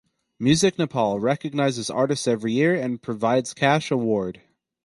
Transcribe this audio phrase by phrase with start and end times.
[0.39, 4.41] Music Nepal recognizes artists every year and provides cash award.